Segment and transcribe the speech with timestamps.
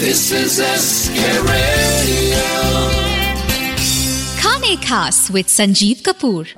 [0.00, 2.44] This is SK Radio.
[4.38, 6.48] खाने खास with Sanjeev Kapoor.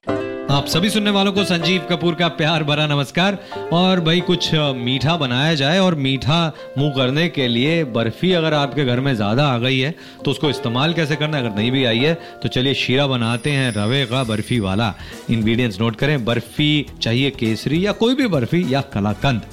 [0.50, 3.38] आप सभी सुनने वालों को संजीव कपूर का प्यार भरा नमस्कार
[3.72, 6.40] और भाई कुछ मीठा बनाया जाए और मीठा
[6.78, 10.50] मुँह करने के लिए बर्फ़ी अगर आपके घर में ज़्यादा आ गई है तो उसको
[10.50, 11.46] इस्तेमाल कैसे करना है?
[11.46, 14.94] अगर नहीं भी आई है तो चलिए शीरा बनाते हैं रवे का बर्फ़ी वाला।
[15.30, 16.72] इंग्रेडिएंट्स नोट करें बर्फ़ी
[17.02, 19.46] चाहिए केसरी या कोई भी बर्फ़ी या कलाकंद।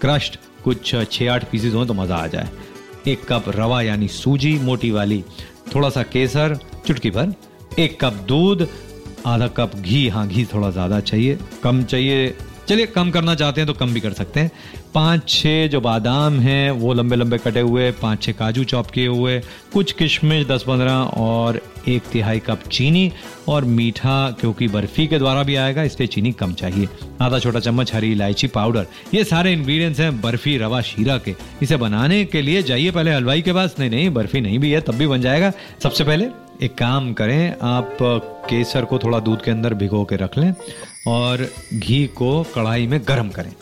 [0.00, 2.48] क्रश्ड कुछ छः आठ पीसेज हो तो मज़ा आ जाए।
[3.08, 5.22] एक कप रवा यानी सूजी, मोटी वाली
[5.74, 7.32] थोड़ा सा केसर, चुटकी भर,
[7.78, 8.66] एक कप दूध,
[9.26, 12.36] आधा कप घी। हाँ घी थोड़ा ज़्यादा चाहिए, कम चाहिए
[12.68, 14.50] चलिए, कम करना चाहते हैं तो कम भी कर सकते हैं।
[14.94, 19.06] पाँच छः जो बादाम हैं, वो लंबे लंबे कटे हुए, पाँच छः काजू चॉप किए
[19.06, 19.38] हुए,
[19.72, 23.12] कुछ किशमिश, दस, पंद्रह, और एक तिहाई कप चीनी,
[23.48, 26.88] और मीठा, क्योंकि बर्फ़ी के द्वारा भी आएगा, इसलिए चीनी कम चाहिए।
[27.22, 31.76] आधा छोटा चम्मच हरी इलायची पाउडर, ये सारे इंग्रेडिएंट्स हैं बर्फ़ी, रवा, शीरा के। इसे
[31.76, 34.94] बनाने के लिए जाइए पहले हलवाई के पास। नहीं नहीं, बर्फ़ी नहीं भी है, तब
[34.94, 35.52] भी बन जाएगा।
[35.82, 36.28] सबसे पहले
[36.62, 37.96] एक काम करें, आप
[38.50, 40.52] केसर को थोड़ा दूध के अंदर भिगो के रख लें
[41.08, 43.52] और घी को कढ़ाई में गर्म करें।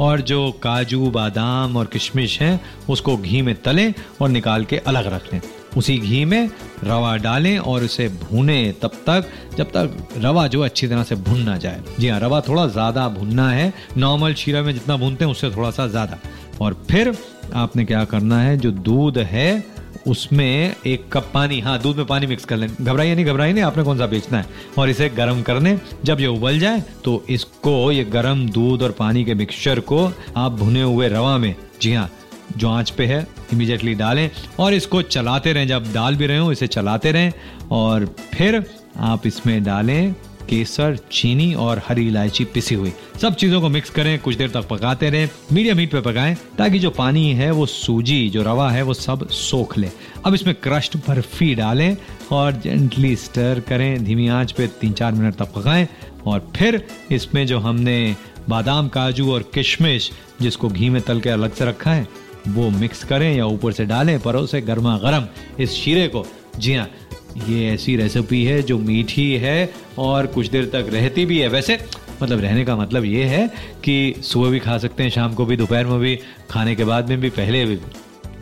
[0.00, 2.60] और जो काजू, बादाम और किशमिश हैं,
[2.90, 5.40] उसको घी में तलें और निकाल के अलग रख लें।
[5.76, 6.50] उसी घी में
[6.84, 11.40] रवा डालें और उसे भूनें तब तक, जब तक रवा जो अच्छी तरह से भुन
[11.40, 15.32] ना जाए। जी हाँ रवा थोड़ा ज़्यादा भुनना है। नॉर्मल शीरा में जितना भूनते हैं,
[15.32, 16.18] उससे थोड़ा सा ज़्यादा।
[16.60, 17.16] और फिर
[17.54, 19.73] आपने क्या करना है, जो दूध है
[20.06, 23.64] उसमें एक कप पानी हाँ दूध में पानी मिक्स कर लें। घबराइए नहीं घबराइए नहीं,
[23.64, 24.46] आपने कौन सा बेचना है?
[24.78, 29.24] और इसे गर्म करने, जब ये उबल जाए तो इसको, ये गर्म दूध और पानी
[29.24, 32.10] के मिक्सचर को आप भुने हुए रवा में, जी हाँ
[32.56, 34.28] जो आँच पे है इमीडिएटली डालें
[34.60, 37.32] और इसको चलाते रहें। जब डाल भी रहे हो, इसे चलाते रहें
[37.72, 38.64] और फिर
[38.96, 40.14] आप इसमें डालें
[40.50, 42.92] केसर, चीनी और हरी इलायची पिसी हुई।
[43.22, 46.78] सब चीज़ों को मिक्स करें, कुछ देर तक पकाते रहें। मीडियम हीट पे पकाएँ, ताकि
[46.78, 49.88] जो पानी है, वो सूजी, जो रवा है, वो सब सोख ले।
[50.24, 51.96] अब इसमें क्रश्ड बर्फ़ी डालें
[52.32, 55.88] और जेंटली स्टर करें। धीमी आँच पे तीन चार मिनट तक पकाएँ
[56.26, 58.16] और फिर इसमें जो हमने
[58.48, 60.10] बादाम, काजू और किशमिश,
[60.42, 62.08] जिसको घी में तल के अलग से रखा है,
[62.48, 65.26] वो मिक्स करें या ऊपर से डालें, परोसे गर्मा गर्म
[65.60, 66.26] इस शीरे को।
[66.58, 66.88] जी हाँ
[67.36, 71.78] ये ऐसी रेसिपी है जो मीठी है और कुछ देर तक रहती भी है। वैसे
[72.22, 73.46] मतलब रहने का मतलब ये है
[73.84, 76.18] कि सुबह भी खा सकते हैं, शाम को भी, दोपहर में भी,
[76.50, 77.78] खाने के बाद में भी, पहले भी।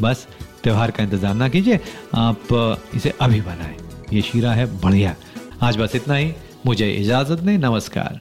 [0.03, 0.27] बस,
[0.63, 1.81] त्यौहार का इंतज़ार ना कीजिए।
[2.15, 3.77] आप इसे अभी बनाएँ।
[4.13, 5.15] ये शीरा है, बढ़िया।
[5.63, 6.33] आज बस इतना ही।
[6.67, 8.21] मुझे इजाज़त दें। नमस्कार।